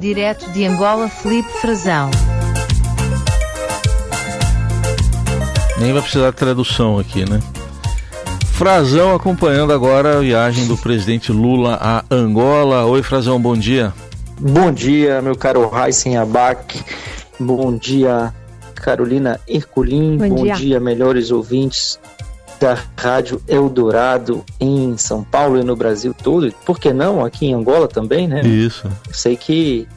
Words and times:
Direto 0.00 0.50
de 0.52 0.64
Angola, 0.64 1.10
Felipe 1.10 1.50
Frazão. 1.60 2.10
Nem 5.78 5.92
vai 5.92 6.00
precisar 6.00 6.30
de 6.30 6.36
tradução 6.36 6.98
aqui, 6.98 7.28
né? 7.28 7.38
Frazão 8.46 9.14
acompanhando 9.14 9.74
agora 9.74 10.16
a 10.16 10.20
viagem 10.20 10.66
do 10.66 10.74
presidente 10.78 11.30
Lula 11.30 11.78
a 11.78 12.02
Angola. 12.10 12.86
Oi, 12.86 13.02
Frazão, 13.02 13.38
bom 13.38 13.54
dia. 13.54 13.92
Bom 14.40 14.72
dia, 14.72 15.20
meu 15.20 15.36
caro 15.36 15.68
Raíssen 15.68 16.16
Abac. 16.16 16.82
Bom 17.38 17.76
dia, 17.76 18.32
Carolina 18.74 19.38
Herculin. 19.46 20.16
Bom, 20.16 20.30
bom 20.30 20.42
dia. 20.44 20.54
dia, 20.54 20.80
melhores 20.80 21.30
ouvintes 21.30 21.98
da 22.60 22.78
Rádio 22.96 23.42
Eldorado 23.48 24.44
em 24.60 24.96
São 24.98 25.24
Paulo 25.24 25.58
e 25.58 25.64
no 25.64 25.74
Brasil 25.74 26.14
todo. 26.14 26.52
Por 26.66 26.78
que 26.78 26.92
não 26.92 27.24
aqui 27.24 27.46
em 27.46 27.54
Angola 27.54 27.88
também, 27.88 28.28
né? 28.28 28.42
Isso. 28.42 28.86
Sei 29.10 29.34
que 29.34 29.88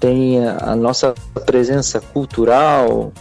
tem 0.00 0.44
a 0.44 0.74
nossa 0.74 1.14
presença 1.46 2.00
cultural, 2.00 3.12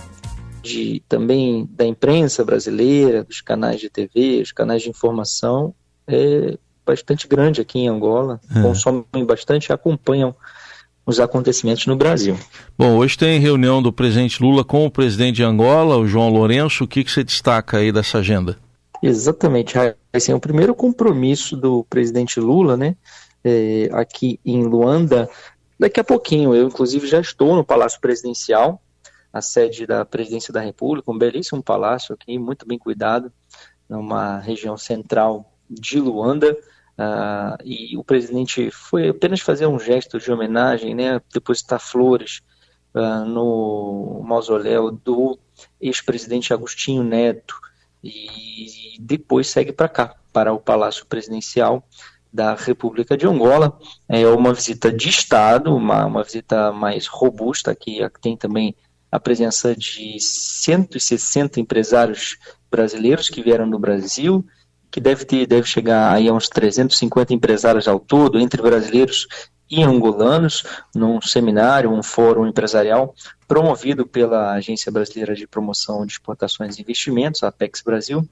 de 0.63 1.01
também 1.07 1.69
da 1.71 1.85
imprensa 1.85 2.43
brasileira, 2.43 3.23
dos 3.23 3.39
canais 3.39 3.79
de 3.79 3.87
TV, 3.87 4.41
os 4.41 4.51
canais 4.51 4.81
de 4.81 4.89
informação, 4.89 5.73
é 6.07 6.57
bastante 6.83 7.27
grande 7.27 7.61
aqui 7.61 7.79
em 7.79 7.87
Angola, 7.87 8.41
é. 8.55 8.61
consomem 8.61 9.25
bastante 9.25 9.71
acompanham 9.71 10.35
os 11.05 11.19
acontecimentos 11.19 11.85
no 11.85 11.95
Brasil. 11.95 12.37
Bom, 12.77 12.97
hoje 12.97 13.17
tem 13.17 13.39
reunião 13.39 13.81
do 13.81 13.93
presidente 13.93 14.41
Lula 14.41 14.63
com 14.63 14.85
o 14.85 14.91
presidente 14.91 15.35
de 15.35 15.43
Angola, 15.43 15.97
o 15.97 16.07
João 16.07 16.29
Lourenço. 16.29 16.83
O 16.83 16.87
que, 16.87 17.03
que 17.03 17.11
você 17.11 17.23
destaca 17.23 17.77
aí 17.77 17.91
dessa 17.91 18.17
agenda? 18.17 18.57
Exatamente, 19.03 19.75
assim, 20.11 20.33
o 20.33 20.39
primeiro 20.39 20.73
compromisso 20.73 21.55
do 21.55 21.83
presidente 21.83 22.39
Lula, 22.39 22.75
né, 22.75 22.95
é, 23.43 23.89
aqui 23.91 24.39
em 24.43 24.63
Luanda, 24.63 25.29
daqui 25.79 25.99
a 25.99 26.03
pouquinho. 26.03 26.55
Eu, 26.55 26.67
inclusive, 26.67 27.05
já 27.05 27.19
estou 27.19 27.55
no 27.55 27.63
Palácio 27.63 28.01
Presidencial 28.01 28.81
a 29.31 29.41
sede 29.41 29.85
da 29.85 30.05
Presidência 30.05 30.53
da 30.53 30.61
República, 30.61 31.11
um 31.11 31.17
belíssimo 31.17 31.61
palácio 31.61 32.15
aqui, 32.15 32.39
muito 32.39 32.65
bem 32.65 32.79
cuidado, 32.79 33.29
numa 33.89 34.39
região 34.39 34.77
central 34.77 35.53
de 35.69 35.99
Luanda. 35.99 36.55
Uh, 36.97 37.57
e 37.63 37.97
o 37.97 38.03
presidente 38.03 38.71
foi 38.71 39.09
apenas 39.09 39.41
fazer 39.41 39.67
um 39.67 39.77
gesto 39.77 40.17
de 40.17 40.31
homenagem, 40.31 40.95
né, 40.95 41.21
depositar 41.33 41.79
flores 41.79 42.41
uh, 42.93 43.25
no 43.25 44.23
mausoléu 44.25 44.91
do 44.91 45.37
ex-presidente 45.81 46.53
Agostinho 46.53 47.03
Neto 47.03 47.59
e 48.01 48.97
depois 48.99 49.47
segue 49.47 49.73
para 49.73 49.89
cá, 49.89 50.15
para 50.31 50.53
o 50.53 50.59
Palácio 50.59 51.05
Presidencial 51.05 51.83
da 52.31 52.53
República 52.53 53.17
de 53.17 53.25
Angola. 53.25 53.77
É 54.07 54.27
uma 54.27 54.53
visita 54.53 54.91
de 54.91 55.09
Estado, 55.09 55.75
uma, 55.75 56.05
uma 56.05 56.23
visita 56.23 56.71
mais 56.71 57.07
robusta, 57.07 57.73
que 57.75 57.99
tem 58.21 58.37
também 58.37 58.75
a 59.11 59.19
presença 59.19 59.75
de 59.75 60.17
160 60.19 61.59
empresários 61.59 62.37
brasileiros 62.69 63.29
que 63.29 63.41
vieram 63.41 63.69
do 63.69 63.79
Brasil, 63.79 64.45
que 64.95 65.01
deve, 65.01 65.25
ter, 65.25 65.45
deve 65.45 65.67
chegar 65.67 66.13
aí 66.13 66.29
a 66.29 66.33
uns 66.33 66.47
350 66.47 67.33
empresários 67.33 67.85
ao 67.85 67.99
todo, 67.99 68.39
entre 68.39 68.61
brasileiros 68.61 69.27
e 69.69 69.83
angolanos, 69.83 70.63
num 70.95 71.19
seminário, 71.19 71.91
um 71.91 72.01
fórum 72.01 72.47
empresarial 72.47 73.13
promovido 73.45 74.07
pela 74.07 74.53
Agência 74.53 74.89
Brasileira 74.89 75.35
de 75.35 75.45
Promoção 75.45 76.05
de 76.05 76.13
Exportações 76.13 76.77
e 76.77 76.81
Investimentos, 76.81 77.43
a 77.43 77.49
Apex 77.49 77.81
Brasil, 77.81 78.25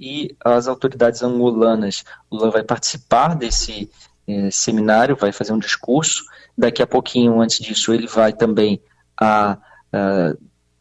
e 0.00 0.34
as 0.44 0.66
autoridades 0.66 1.22
angolanas. 1.22 2.02
Lula 2.28 2.50
vai 2.50 2.64
participar 2.64 3.36
desse 3.36 3.88
eh, 4.26 4.50
seminário, 4.50 5.14
vai 5.14 5.30
fazer 5.30 5.52
um 5.52 5.58
discurso. 5.60 6.24
Daqui 6.56 6.82
a 6.82 6.86
pouquinho, 6.88 7.40
antes 7.40 7.60
disso, 7.60 7.94
ele 7.94 8.08
vai 8.08 8.32
também 8.32 8.82
a 9.20 9.56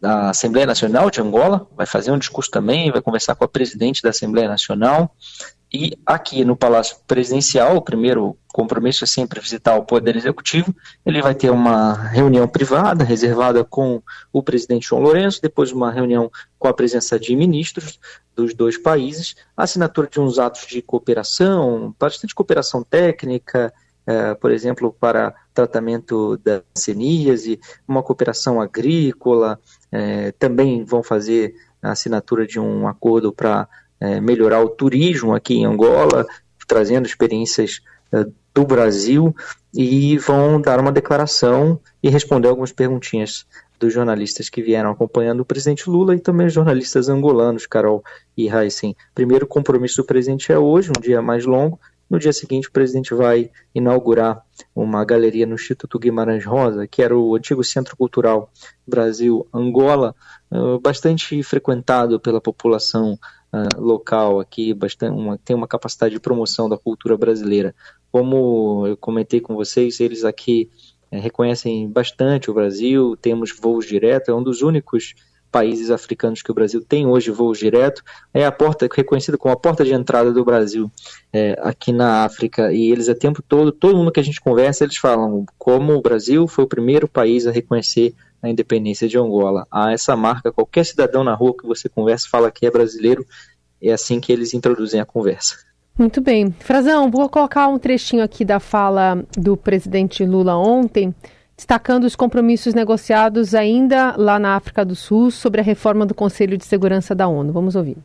da 0.08 0.30
Assembleia 0.30 0.66
Nacional 0.66 1.12
de 1.12 1.20
Angola, 1.20 1.68
vai 1.76 1.86
fazer 1.86 2.12
um 2.12 2.18
discurso 2.18 2.50
também, 2.50 2.90
vai 2.90 3.02
conversar 3.02 3.36
com 3.36 3.44
a 3.44 3.48
presidente 3.48 4.02
da 4.02 4.12
Assembleia 4.12 4.48
Nacional. 4.48 5.14
E 5.74 6.00
aqui 6.06 6.46
no 6.46 6.56
Palácio 6.56 6.96
Presidencial, 7.06 7.76
o 7.76 7.82
primeiro 7.82 8.38
compromisso 8.48 9.04
é 9.04 9.08
sempre 9.08 9.42
visitar 9.42 9.76
o 9.76 9.84
Poder 9.84 10.16
Executivo. 10.16 10.74
Ele 11.06 11.22
vai 11.22 11.36
ter 11.36 11.50
uma 11.50 11.94
reunião 11.94 12.48
privada, 12.48 13.04
reservada 13.04 13.66
com 13.66 14.02
o 14.32 14.42
presidente 14.42 14.88
João 14.88 15.02
Lourenço, 15.02 15.42
depois 15.42 15.74
uma 15.74 15.92
reunião 15.92 16.32
com 16.58 16.70
a 16.70 16.74
presença 16.74 17.20
de 17.20 17.36
ministros 17.36 18.00
dos 18.34 18.54
dois 18.54 18.78
países, 18.78 19.36
assinatura 19.58 20.08
de 20.10 20.22
uns 20.22 20.40
atos 20.40 20.68
de 20.68 20.82
cooperação, 20.82 21.94
bastante 22.00 22.34
cooperação 22.34 22.82
técnica, 22.82 23.74
é, 24.06 24.34
por 24.36 24.52
exemplo, 24.52 24.96
para 24.98 25.36
tratamento 25.58 26.38
da 26.38 26.62
ceníase, 26.76 27.60
uma 27.88 28.04
cooperação 28.04 28.62
agrícola, 28.62 29.60
é, 29.92 30.32
também 30.34 30.84
vão 30.84 31.02
fazer 31.02 31.56
a 31.82 31.92
assinatura 31.92 32.46
de 32.46 32.60
um 32.60 32.88
acordo 32.88 33.34
para 33.34 33.68
é, 34.00 34.22
melhorar 34.22 34.62
o 34.62 34.70
turismo 34.70 35.34
aqui 35.34 35.56
em 35.56 35.66
Angola, 35.66 36.28
trazendo 36.68 37.08
experiências 37.08 37.82
é, 38.12 38.26
do 38.54 38.66
Brasil, 38.66 39.36
e 39.74 40.18
vão 40.20 40.62
dar 40.62 40.80
uma 40.80 40.92
declaração 40.92 41.80
e 42.02 42.10
responder 42.10 42.48
algumas 42.48 42.72
perguntinhas 42.72 43.46
dos 43.80 43.94
jornalistas 43.94 44.50
que 44.50 44.62
vieram 44.62 44.92
acompanhando 44.92 45.40
o 45.42 45.46
presidente 45.46 45.90
Lula 45.90 46.16
e 46.16 46.20
também 46.20 46.48
os 46.48 46.54
jornalistas 46.54 47.10
angolanos, 47.10 47.66
Carol 47.66 48.04
e 48.36 48.48
Heisen. 48.48 48.96
Primeiro 49.14 49.48
compromisso 49.48 49.98
do 49.98 50.06
presidente 50.06 50.52
é 50.52 50.58
hoje, 50.58 50.90
um 50.90 51.02
dia 51.02 51.22
mais 51.22 51.46
longo, 51.46 51.80
no 52.10 52.18
dia 52.20 52.32
seguinte, 52.32 52.70
o 52.70 52.72
presidente 52.72 53.14
vai 53.14 53.52
inaugurar 53.76 54.42
uma 54.76 55.04
galeria 55.04 55.46
no 55.46 55.56
Instituto 55.56 56.00
Guimarães 56.00 56.46
Rosa, 56.46 56.88
que 56.88 57.02
era 57.02 57.18
o 57.18 57.36
antigo 57.36 57.64
Centro 57.64 57.98
Cultural 57.98 58.52
Brasil-Angola, 58.88 60.16
eh, 60.52 60.80
bastante 60.82 61.44
frequentado 61.44 62.20
pela 62.20 62.40
população 62.40 63.20
uh, 63.52 63.82
local 63.82 64.40
aqui, 64.40 64.74
bastante, 64.74 65.14
uma, 65.14 65.38
tem 65.38 65.56
uma 65.56 65.68
capacidade 65.68 66.14
de 66.14 66.20
promoção 66.20 66.70
da 66.70 66.78
cultura 66.78 67.18
brasileira. 67.18 67.76
Como 68.12 68.86
eu 68.88 68.96
comentei 68.96 69.42
com 69.42 69.56
vocês, 69.56 70.00
eles 70.00 70.24
aqui 70.24 70.72
é, 71.12 71.20
reconhecem 71.20 71.90
bastante 71.90 72.50
o 72.50 72.54
Brasil, 72.54 73.18
temos 73.18 73.52
voos 73.58 73.86
diretos, 73.86 74.30
é 74.30 74.34
um 74.34 74.44
dos 74.44 74.62
únicos 74.62 75.14
países 75.52 75.90
africanos 75.90 76.42
que 76.42 76.52
o 76.52 76.54
Brasil 76.54 76.84
tem 76.84 77.06
hoje 77.06 77.32
voos 77.32 77.58
direto, 77.58 78.04
é 78.34 78.46
a 78.46 78.52
porta 78.52 78.88
reconhecida 78.94 79.38
como 79.38 79.54
a 79.54 79.58
porta 79.58 79.84
de 79.84 79.94
entrada 79.94 80.32
do 80.32 80.44
Brasil 80.44 80.92
é, 81.32 81.58
aqui 81.62 81.92
na 81.92 82.24
África. 82.24 82.72
E 82.72 82.92
eles, 82.92 83.10
a 83.10 83.16
tempo 83.16 83.42
todo, 83.42 83.72
todo 83.72 83.98
mundo 83.98 84.12
que 84.12 84.20
a 84.20 84.24
gente 84.24 84.42
conversa, 84.42 84.84
eles 84.84 84.98
falam 84.98 85.46
como 85.58 85.94
o 85.94 86.02
Brasil 86.02 86.48
foi 86.48 86.66
o 86.66 86.68
primeiro 86.68 87.08
país 87.08 87.48
a 87.48 87.52
reconhecer 87.52 88.14
a 88.42 88.50
independência 88.50 89.08
de 89.08 89.18
Angola. 89.18 89.66
Há 89.72 89.92
essa 89.92 90.16
marca, 90.16 90.52
qualquer 90.52 90.86
cidadão 90.86 91.24
na 91.24 91.34
rua 91.34 91.56
que 91.58 91.66
você 91.66 91.90
conversa 91.90 92.28
fala 92.30 92.52
que 92.52 92.66
é 92.66 92.72
brasileiro, 92.72 93.26
é 93.82 93.92
assim 93.92 94.20
que 94.20 94.32
eles 94.32 94.54
introduzem 94.54 95.00
a 95.00 95.06
conversa. 95.06 95.56
Muito 95.98 96.22
bem. 96.22 96.52
Frazão, 96.60 97.10
vou 97.10 97.28
colocar 97.28 97.68
um 97.68 97.80
trechinho 97.80 98.24
aqui 98.24 98.46
da 98.46 98.60
fala 98.60 99.24
do 99.36 99.58
presidente 99.58 100.24
Lula 100.24 100.56
ontem 100.56 101.14
destacando 101.58 102.04
os 102.04 102.16
compromissos 102.16 102.76
negociados 102.76 103.56
ainda 103.56 104.16
lá 104.16 104.38
na 104.38 104.56
África 104.56 104.86
do 104.86 104.96
Sul 104.96 105.32
sobre 105.32 105.60
a 105.60 105.64
reforma 105.64 106.06
do 106.06 106.14
Conselho 106.14 106.56
de 106.58 106.64
Segurança 106.66 107.16
da 107.16 107.28
ONU. 107.28 107.52
Vamos 107.52 107.76
ouvir. 107.76 107.98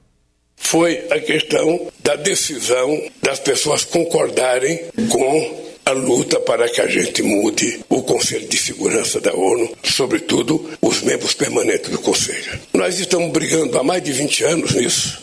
Foi 0.56 1.06
a 1.10 1.20
questão 1.20 1.88
da 2.02 2.16
decisão 2.16 3.02
das 3.22 3.38
pessoas 3.38 3.84
concordarem 3.84 4.86
com 5.10 5.62
a 5.84 5.90
luta 5.90 6.38
para 6.40 6.68
que 6.68 6.80
a 6.80 6.86
gente 6.86 7.22
mude 7.22 7.84
o 7.88 8.02
Conselho 8.02 8.48
de 8.48 8.56
Segurança 8.56 9.20
da 9.20 9.34
ONU, 9.34 9.68
sobretudo 9.82 10.70
os 10.80 11.02
membros 11.02 11.34
permanentes 11.34 11.90
do 11.90 11.98
Conselho. 11.98 12.58
Nós 12.72 12.98
estamos 12.98 13.30
brigando 13.32 13.78
há 13.78 13.82
mais 13.82 14.02
de 14.02 14.12
20 14.12 14.44
anos 14.44 14.74
nisso. 14.74 15.20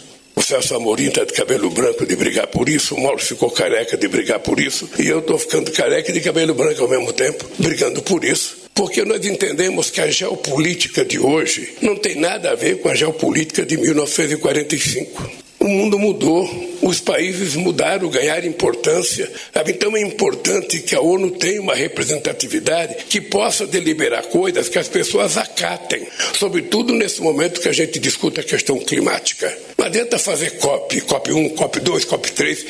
Celso 0.49 0.73
Amorim 0.73 1.09
está 1.09 1.23
de 1.23 1.31
cabelo 1.31 1.69
branco 1.69 2.07
de 2.07 2.15
brigar 2.15 2.47
por 2.47 2.67
isso, 2.67 2.95
o 2.95 3.03
Mauro 3.03 3.19
ficou 3.19 3.51
careca 3.51 3.95
de 3.95 4.07
brigar 4.07 4.39
por 4.39 4.59
isso, 4.59 4.89
e 4.97 5.07
eu 5.07 5.19
estou 5.19 5.37
ficando 5.37 5.71
careca 5.71 6.11
de 6.11 6.19
cabelo 6.21 6.55
branco 6.55 6.81
ao 6.81 6.89
mesmo 6.89 7.13
tempo, 7.13 7.45
brigando 7.59 8.01
por 8.01 8.23
isso. 8.23 8.57
Porque 8.73 9.05
nós 9.05 9.23
entendemos 9.23 9.91
que 9.91 10.01
a 10.01 10.09
geopolítica 10.09 11.05
de 11.05 11.19
hoje 11.19 11.75
não 11.83 11.95
tem 11.95 12.15
nada 12.15 12.49
a 12.49 12.55
ver 12.55 12.79
com 12.79 12.89
a 12.89 12.95
geopolítica 12.95 13.63
de 13.63 13.77
1945. 13.77 15.31
O 15.59 15.67
mundo 15.67 15.99
mudou, 15.99 16.49
os 16.81 16.99
países 16.99 17.55
mudaram, 17.55 18.09
ganharam 18.09 18.47
importância. 18.47 19.31
Então 19.67 19.95
é 19.95 20.01
importante 20.01 20.79
que 20.79 20.95
a 20.95 21.01
ONU 21.01 21.31
tenha 21.31 21.61
uma 21.61 21.75
representatividade 21.75 23.05
que 23.05 23.21
possa 23.21 23.65
deliberar 23.67 24.23
coisas 24.27 24.67
que 24.67 24.79
as 24.79 24.87
pessoas 24.87 25.37
acatem, 25.37 26.07
sobretudo 26.33 26.93
nesse 26.93 27.21
momento 27.21 27.61
que 27.61 27.69
a 27.69 27.73
gente 27.73 27.99
discuta 27.99 28.41
a 28.41 28.43
questão 28.43 28.79
climática. 28.79 29.55
Não 29.77 29.85
adianta 29.85 30.17
fazer 30.17 30.57
COP, 30.59 31.01
COP1, 31.01 31.55
COP2, 31.55 32.05
COP3. 32.05 32.67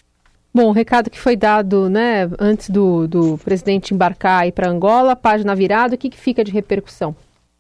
Bom, 0.54 0.70
o 0.70 0.72
recado 0.72 1.10
que 1.10 1.20
foi 1.20 1.36
dado 1.36 1.90
né, 1.90 2.30
antes 2.40 2.70
do, 2.70 3.08
do 3.08 3.38
presidente 3.38 3.94
embarcar 3.94 4.42
aí 4.42 4.52
para 4.52 4.70
Angola, 4.70 5.16
página 5.16 5.56
virada, 5.56 5.96
o 5.96 5.98
que, 5.98 6.10
que 6.10 6.18
fica 6.18 6.44
de 6.44 6.52
repercussão? 6.52 7.16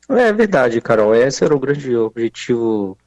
É 0.10 0.34
verdade, 0.34 0.82
Carol. 0.82 1.14
Esse 1.14 1.44
era 1.44 1.56
o 1.56 1.60
grande 1.60 1.96
objetivo 1.96 2.98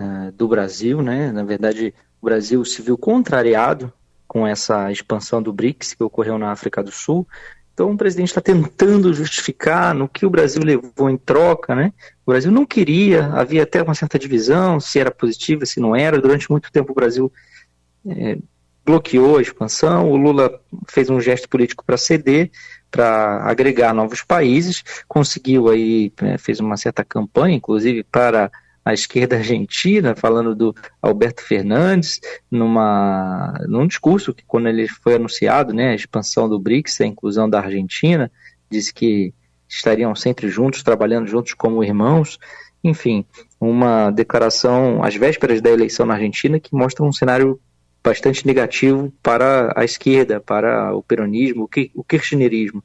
uh, 0.00 0.32
do 0.32 0.48
Brasil, 0.48 1.02
né? 1.02 1.30
Na 1.30 1.44
verdade, 1.44 1.94
o 2.20 2.26
Brasil 2.26 2.64
se 2.64 2.80
viu 2.82 2.96
contrariado 2.96 3.92
com 4.26 4.46
essa 4.46 4.90
expansão 4.90 5.42
do 5.42 5.52
BRICS 5.52 5.94
que 5.94 6.04
ocorreu 6.04 6.38
na 6.38 6.52
África 6.52 6.82
do 6.82 6.90
Sul. 6.90 7.26
Então 7.74 7.92
o 7.92 7.96
presidente 7.96 8.28
está 8.28 8.40
tentando 8.40 9.12
justificar 9.14 9.94
no 9.94 10.08
que 10.08 10.26
o 10.26 10.30
Brasil 10.30 10.62
levou 10.62 11.08
em 11.08 11.16
troca, 11.16 11.74
né? 11.74 11.92
O 12.26 12.30
Brasil 12.30 12.52
não 12.52 12.66
queria, 12.66 13.26
havia 13.26 13.62
até 13.62 13.82
uma 13.82 13.94
certa 13.94 14.18
divisão, 14.18 14.78
se 14.78 14.98
era 14.98 15.10
positiva, 15.10 15.64
se 15.64 15.80
não 15.80 15.96
era. 15.96 16.20
Durante 16.20 16.50
muito 16.50 16.70
tempo 16.70 16.92
o 16.92 16.94
Brasil 16.94 17.32
é, 18.06 18.36
bloqueou 18.84 19.38
a 19.38 19.42
expansão. 19.42 20.10
O 20.10 20.16
Lula 20.16 20.60
fez 20.88 21.08
um 21.10 21.20
gesto 21.20 21.48
político 21.48 21.84
para 21.84 21.96
ceder, 21.96 22.50
para 22.90 23.42
agregar 23.44 23.94
novos 23.94 24.22
países, 24.22 24.82
conseguiu 25.08 25.68
aí, 25.68 26.12
né, 26.20 26.36
fez 26.38 26.60
uma 26.60 26.76
certa 26.76 27.04
campanha, 27.04 27.56
inclusive 27.56 28.02
para 28.04 28.50
a 28.90 28.94
esquerda 28.94 29.36
argentina, 29.36 30.14
falando 30.14 30.54
do 30.54 30.74
Alberto 31.00 31.42
Fernandes, 31.42 32.20
numa, 32.50 33.54
num 33.68 33.86
discurso 33.86 34.34
que 34.34 34.44
quando 34.46 34.68
ele 34.68 34.88
foi 34.88 35.14
anunciado, 35.14 35.72
né, 35.72 35.90
a 35.90 35.94
expansão 35.94 36.48
do 36.48 36.58
BRICS, 36.58 37.00
a 37.00 37.06
inclusão 37.06 37.48
da 37.48 37.60
Argentina, 37.60 38.30
disse 38.70 38.92
que 38.92 39.32
estariam 39.68 40.14
sempre 40.14 40.48
juntos, 40.48 40.82
trabalhando 40.82 41.28
juntos 41.28 41.54
como 41.54 41.84
irmãos, 41.84 42.38
enfim, 42.82 43.24
uma 43.60 44.10
declaração 44.10 45.02
às 45.04 45.14
vésperas 45.14 45.60
da 45.60 45.70
eleição 45.70 46.04
na 46.04 46.14
Argentina 46.14 46.58
que 46.58 46.74
mostra 46.74 47.04
um 47.04 47.12
cenário 47.12 47.60
bastante 48.02 48.46
negativo 48.46 49.12
para 49.22 49.72
a 49.76 49.84
esquerda, 49.84 50.40
para 50.40 50.94
o 50.94 51.02
peronismo, 51.02 51.68
o 51.94 52.04
kirchnerismo. 52.04 52.82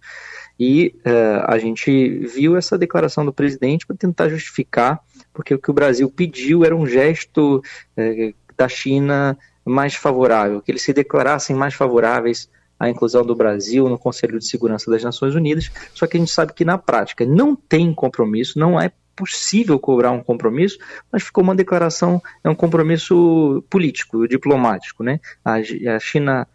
E 0.60 0.94
uh, 1.06 1.46
a 1.48 1.58
gente 1.58 2.20
viu 2.20 2.56
essa 2.56 2.78
declaração 2.78 3.26
do 3.26 3.34
presidente 3.34 3.86
para 3.86 3.96
tentar 3.96 4.30
justificar, 4.30 5.02
porque 5.36 5.54
o 5.54 5.60
que 5.60 5.70
o 5.70 5.74
Brasil 5.74 6.10
pediu 6.10 6.64
era 6.64 6.76
um 6.76 6.88
gesto 6.88 7.58
uh, 7.58 8.36
da 8.58 8.68
China 8.68 9.38
mais 9.66 9.96
favorável, 9.96 10.62
que 10.62 10.72
eles 10.72 10.82
se 10.82 10.94
declarassem 10.94 11.56
mais 11.56 11.74
favoráveis 11.74 12.50
à 12.80 12.90
inclusão 12.90 13.26
do 13.26 13.36
Brasil 13.36 13.90
no 13.90 14.00
Conselho 14.00 14.40
de 14.40 14.48
Segurança 14.48 14.90
das 14.90 15.04
Nações 15.04 15.36
Unidas. 15.36 15.70
Só 15.94 16.08
que 16.08 16.18
a 16.18 16.20
gente 16.20 16.32
sabe 16.32 16.54
que 16.54 16.64
na 16.64 16.78
prática 16.78 17.26
não 17.26 17.56
tem 17.56 17.94
compromisso, 17.94 18.58
não 18.58 18.80
é 18.80 18.92
possível 19.16 19.80
cobrar 19.80 20.12
um 20.12 20.22
compromisso, 20.22 20.78
mas 21.12 21.24
ficou 21.24 21.44
uma 21.44 21.56
declaração, 21.56 22.22
é 22.44 22.50
um 22.50 22.56
compromisso 22.56 23.64
político, 23.70 24.28
diplomático, 24.28 25.04
né? 25.04 25.20
A, 25.44 25.56
a 25.56 26.00
China 26.00 26.48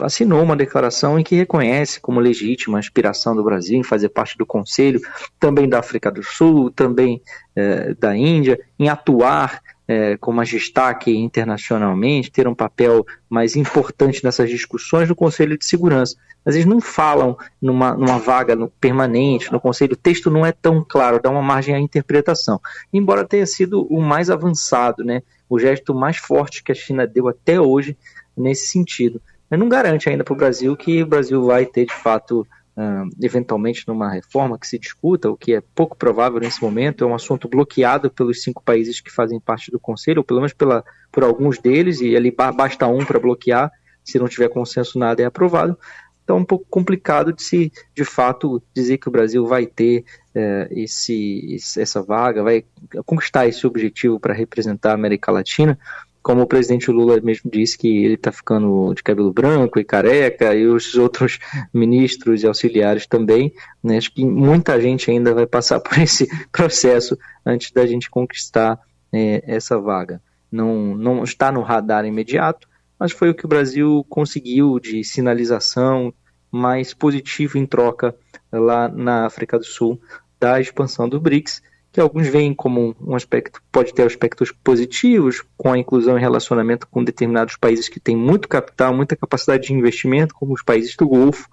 assinou 0.00 0.42
uma 0.42 0.56
declaração 0.56 1.18
em 1.18 1.22
que 1.22 1.36
reconhece 1.36 2.00
como 2.00 2.20
legítima 2.20 2.78
a 2.78 2.80
aspiração 2.80 3.34
do 3.34 3.44
Brasil 3.44 3.78
em 3.78 3.84
fazer 3.84 4.08
parte 4.08 4.36
do 4.36 4.46
Conselho, 4.46 5.00
também 5.38 5.68
da 5.68 5.78
África 5.78 6.10
do 6.10 6.22
Sul, 6.22 6.70
também 6.70 7.22
eh, 7.54 7.94
da 7.94 8.16
Índia, 8.16 8.58
em 8.78 8.88
atuar 8.88 9.60
eh, 9.86 10.16
com 10.16 10.32
mais 10.32 10.48
destaque 10.48 11.14
internacionalmente, 11.16 12.32
ter 12.32 12.48
um 12.48 12.54
papel 12.54 13.04
mais 13.28 13.54
importante 13.54 14.24
nessas 14.24 14.50
discussões 14.50 15.08
no 15.08 15.14
Conselho 15.14 15.56
de 15.56 15.64
Segurança. 15.64 16.16
Mas 16.44 16.56
eles 16.56 16.66
não 16.66 16.80
falam 16.80 17.36
numa, 17.60 17.94
numa 17.94 18.18
vaga 18.18 18.56
no, 18.56 18.68
permanente 18.68 19.52
no 19.52 19.60
Conselho, 19.60 19.94
o 19.94 19.96
texto 19.96 20.30
não 20.30 20.44
é 20.44 20.52
tão 20.52 20.84
claro, 20.86 21.20
dá 21.22 21.30
uma 21.30 21.42
margem 21.42 21.74
à 21.74 21.78
interpretação. 21.78 22.60
Embora 22.92 23.26
tenha 23.26 23.46
sido 23.46 23.86
o 23.86 24.02
mais 24.02 24.28
avançado, 24.28 25.04
né, 25.04 25.22
o 25.48 25.58
gesto 25.58 25.94
mais 25.94 26.16
forte 26.16 26.62
que 26.62 26.72
a 26.72 26.74
China 26.74 27.06
deu 27.06 27.28
até 27.28 27.60
hoje 27.60 27.96
nesse 28.36 28.66
sentido 28.66 29.22
não 29.50 29.68
garante 29.68 30.08
ainda 30.08 30.24
para 30.24 30.34
o 30.34 30.36
Brasil 30.36 30.76
que 30.76 31.02
o 31.02 31.06
Brasil 31.06 31.44
vai 31.44 31.66
ter, 31.66 31.86
de 31.86 31.94
fato, 31.94 32.46
uh, 32.76 33.08
eventualmente 33.22 33.86
numa 33.86 34.10
reforma 34.10 34.58
que 34.58 34.66
se 34.66 34.78
discuta, 34.78 35.30
o 35.30 35.36
que 35.36 35.54
é 35.54 35.62
pouco 35.74 35.96
provável 35.96 36.40
nesse 36.40 36.62
momento, 36.62 37.04
é 37.04 37.06
um 37.06 37.14
assunto 37.14 37.48
bloqueado 37.48 38.10
pelos 38.10 38.42
cinco 38.42 38.62
países 38.62 39.00
que 39.00 39.10
fazem 39.10 39.40
parte 39.40 39.70
do 39.70 39.78
Conselho, 39.78 40.18
ou 40.18 40.24
pelo 40.24 40.40
menos 40.40 40.52
pela, 40.52 40.84
por 41.12 41.22
alguns 41.22 41.58
deles, 41.58 42.00
e 42.00 42.16
ali 42.16 42.30
basta 42.30 42.86
um 42.86 43.04
para 43.04 43.20
bloquear, 43.20 43.70
se 44.02 44.18
não 44.18 44.28
tiver 44.28 44.48
consenso 44.48 44.98
nada 44.98 45.22
é 45.22 45.24
aprovado. 45.24 45.78
Então 46.24 46.38
é 46.38 46.40
um 46.40 46.44
pouco 46.44 46.64
complicado 46.70 47.32
de 47.32 47.42
se, 47.42 47.70
de 47.94 48.04
fato, 48.04 48.62
dizer 48.74 48.96
que 48.96 49.08
o 49.08 49.12
Brasil 49.12 49.46
vai 49.46 49.66
ter 49.66 50.04
é, 50.34 50.68
esse, 50.70 51.58
essa 51.76 52.02
vaga, 52.02 52.42
vai 52.42 52.64
conquistar 53.04 53.46
esse 53.46 53.66
objetivo 53.66 54.18
para 54.18 54.32
representar 54.32 54.92
a 54.92 54.94
América 54.94 55.30
Latina, 55.30 55.78
como 56.24 56.40
o 56.40 56.46
presidente 56.46 56.90
Lula 56.90 57.20
mesmo 57.20 57.50
disse 57.50 57.76
que 57.76 58.02
ele 58.02 58.14
está 58.14 58.32
ficando 58.32 58.94
de 58.94 59.02
cabelo 59.02 59.30
branco 59.30 59.78
e 59.78 59.84
careca, 59.84 60.54
e 60.54 60.66
os 60.66 60.94
outros 60.96 61.38
ministros 61.72 62.42
e 62.42 62.46
auxiliares 62.46 63.06
também, 63.06 63.52
né? 63.82 63.98
acho 63.98 64.10
que 64.10 64.24
muita 64.24 64.80
gente 64.80 65.10
ainda 65.10 65.34
vai 65.34 65.46
passar 65.46 65.78
por 65.84 65.98
esse 65.98 66.26
processo 66.50 67.16
antes 67.44 67.70
da 67.70 67.86
gente 67.86 68.08
conquistar 68.08 68.80
é, 69.12 69.44
essa 69.46 69.78
vaga. 69.78 70.20
Não, 70.50 70.96
não 70.96 71.22
está 71.22 71.52
no 71.52 71.60
radar 71.60 72.06
imediato, 72.06 72.66
mas 72.98 73.12
foi 73.12 73.28
o 73.28 73.34
que 73.34 73.44
o 73.44 73.48
Brasil 73.48 74.04
conseguiu 74.08 74.80
de 74.80 75.04
sinalização 75.04 76.12
mais 76.50 76.94
positivo 76.94 77.58
em 77.58 77.66
troca 77.66 78.14
lá 78.50 78.88
na 78.88 79.26
África 79.26 79.58
do 79.58 79.64
Sul 79.64 80.00
da 80.40 80.58
expansão 80.58 81.06
do 81.06 81.20
BRICS 81.20 81.60
que 81.94 82.00
alguns 82.00 82.26
veem 82.26 82.52
como 82.52 82.96
um 83.00 83.14
aspecto, 83.14 83.62
pode 83.70 83.94
ter 83.94 84.04
aspectos 84.04 84.50
positivos, 84.50 85.44
com 85.56 85.72
a 85.72 85.78
inclusão 85.78 86.18
em 86.18 86.20
relacionamento 86.20 86.88
com 86.88 87.04
determinados 87.04 87.54
países 87.56 87.88
que 87.88 88.00
têm 88.00 88.16
muito 88.16 88.48
capital, 88.48 88.92
muita 88.92 89.14
capacidade 89.14 89.68
de 89.68 89.72
investimento, 89.72 90.34
como 90.34 90.52
os 90.52 90.60
países 90.60 90.96
do 90.96 91.06
Golfo, 91.06 91.48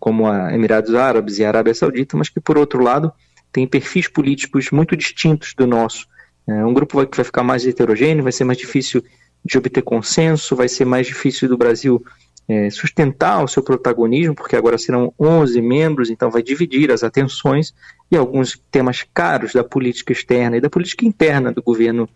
como 0.00 0.26
a 0.26 0.54
Emirados 0.54 0.94
Árabes 0.94 1.38
e 1.38 1.44
a 1.44 1.48
Arábia 1.48 1.74
Saudita, 1.74 2.16
mas 2.16 2.30
que, 2.30 2.40
por 2.40 2.56
outro 2.56 2.82
lado, 2.82 3.12
têm 3.52 3.66
perfis 3.66 4.08
políticos 4.08 4.70
muito 4.70 4.96
distintos 4.96 5.52
do 5.54 5.66
nosso. 5.66 6.06
É 6.48 6.64
um 6.64 6.72
grupo 6.72 7.06
que 7.06 7.16
vai 7.16 7.24
ficar 7.24 7.42
mais 7.42 7.66
heterogêneo, 7.66 8.22
vai 8.22 8.32
ser 8.32 8.44
mais 8.44 8.56
difícil 8.56 9.04
de 9.44 9.58
obter 9.58 9.82
consenso, 9.82 10.56
vai 10.56 10.70
ser 10.70 10.86
mais 10.86 11.06
difícil 11.06 11.50
do 11.50 11.58
Brasil 11.58 12.02
é, 12.48 12.70
sustentar 12.70 13.42
o 13.42 13.48
seu 13.48 13.62
protagonismo, 13.62 14.34
porque 14.34 14.56
agora 14.56 14.78
serão 14.78 15.12
11 15.18 15.60
membros, 15.60 16.10
então 16.10 16.30
vai 16.30 16.42
dividir 16.42 16.90
as 16.92 17.02
atenções 17.02 17.74
e 18.10 18.16
alguns 18.16 18.60
temas 18.70 19.04
caros 19.14 19.52
da 19.52 19.64
política 19.64 20.12
externa 20.12 20.56
e 20.56 20.60
da 20.60 20.70
política 20.70 21.04
interna 21.04 21.52
do 21.52 21.62
governo 21.62 22.08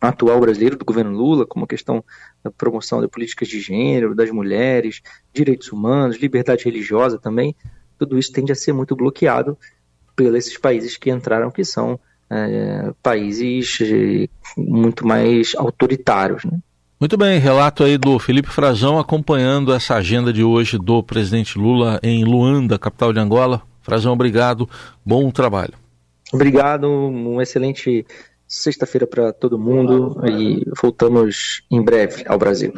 atual 0.00 0.40
brasileiro, 0.40 0.76
do 0.76 0.84
governo 0.84 1.16
Lula, 1.16 1.46
como 1.46 1.64
a 1.64 1.68
questão 1.68 2.04
da 2.42 2.50
promoção 2.50 3.00
de 3.00 3.08
políticas 3.08 3.48
de 3.48 3.60
gênero, 3.60 4.14
das 4.14 4.30
mulheres, 4.30 5.00
direitos 5.32 5.72
humanos, 5.72 6.18
liberdade 6.18 6.64
religiosa 6.64 7.18
também, 7.18 7.54
tudo 7.98 8.18
isso 8.18 8.32
tende 8.32 8.52
a 8.52 8.54
ser 8.54 8.72
muito 8.72 8.94
bloqueado 8.94 9.58
pelos 10.14 10.56
países 10.56 10.96
que 10.96 11.10
entraram, 11.10 11.50
que 11.50 11.64
são 11.64 11.98
é, 12.30 12.92
países 13.02 13.78
é, 13.80 14.28
muito 14.56 15.06
mais 15.06 15.54
autoritários. 15.56 16.44
Né? 16.44 16.58
Muito 17.00 17.16
bem, 17.16 17.38
relato 17.38 17.84
aí 17.84 17.96
do 17.96 18.18
Felipe 18.18 18.48
Frazão 18.48 18.98
acompanhando 18.98 19.72
essa 19.72 19.94
agenda 19.94 20.32
de 20.32 20.42
hoje 20.42 20.76
do 20.76 21.00
presidente 21.00 21.56
Lula 21.56 22.00
em 22.02 22.24
Luanda, 22.24 22.76
capital 22.76 23.12
de 23.12 23.20
Angola. 23.20 23.62
Frazão, 23.80 24.12
obrigado, 24.12 24.68
bom 25.06 25.30
trabalho. 25.30 25.74
Obrigado, 26.32 26.88
um 26.88 27.40
excelente 27.40 28.04
sexta-feira 28.48 29.06
para 29.06 29.32
todo 29.32 29.56
mundo 29.56 30.20
e 30.26 30.64
voltamos 30.82 31.62
em 31.70 31.80
breve 31.80 32.24
ao 32.26 32.36
Brasil. 32.36 32.72